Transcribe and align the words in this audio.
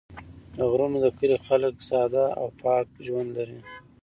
د 0.57 0.59
غرونو 0.71 0.97
د 1.05 1.07
کلي 1.17 1.37
خلک 1.47 1.73
ساده 1.89 2.25
او 2.39 2.47
پاک 2.61 2.87
ژوند 3.05 3.29
لري. 3.37 3.59